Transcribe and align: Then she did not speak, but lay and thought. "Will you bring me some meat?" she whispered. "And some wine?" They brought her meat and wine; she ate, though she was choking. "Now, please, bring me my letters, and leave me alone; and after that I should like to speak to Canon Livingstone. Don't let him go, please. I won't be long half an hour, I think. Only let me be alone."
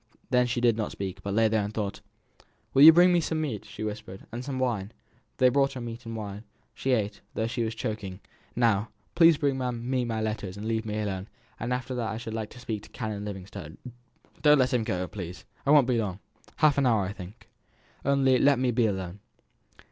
Then 0.31 0.47
she 0.47 0.59
did 0.59 0.75
not 0.77 0.91
speak, 0.91 1.21
but 1.21 1.35
lay 1.35 1.45
and 1.51 1.71
thought. 1.71 2.01
"Will 2.73 2.81
you 2.81 2.91
bring 2.91 3.13
me 3.13 3.21
some 3.21 3.39
meat?" 3.39 3.65
she 3.65 3.83
whispered. 3.83 4.25
"And 4.31 4.43
some 4.43 4.57
wine?" 4.57 4.93
They 5.37 5.49
brought 5.49 5.73
her 5.73 5.79
meat 5.79 6.07
and 6.07 6.15
wine; 6.15 6.43
she 6.73 6.93
ate, 6.93 7.21
though 7.35 7.45
she 7.45 7.61
was 7.63 7.75
choking. 7.75 8.19
"Now, 8.55 8.89
please, 9.13 9.37
bring 9.37 9.59
me 9.59 10.03
my 10.05 10.19
letters, 10.19 10.57
and 10.57 10.67
leave 10.67 10.87
me 10.87 10.99
alone; 10.99 11.27
and 11.59 11.71
after 11.71 11.93
that 11.93 12.09
I 12.09 12.17
should 12.17 12.33
like 12.33 12.49
to 12.49 12.59
speak 12.59 12.81
to 12.81 12.89
Canon 12.89 13.25
Livingstone. 13.25 13.77
Don't 14.41 14.57
let 14.57 14.73
him 14.73 14.83
go, 14.83 15.07
please. 15.07 15.45
I 15.67 15.69
won't 15.69 15.85
be 15.85 15.99
long 15.99 16.17
half 16.55 16.79
an 16.79 16.87
hour, 16.87 17.03
I 17.05 17.13
think. 17.13 17.47
Only 18.03 18.39
let 18.39 18.57
me 18.57 18.71
be 18.71 18.87
alone." 18.87 19.19